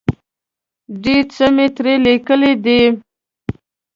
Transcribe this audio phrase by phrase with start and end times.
[1.03, 2.81] ډېر څه مې ترې لیکلي دي.